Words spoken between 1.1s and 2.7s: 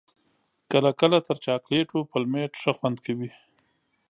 تر چاکلېټو پلمېټ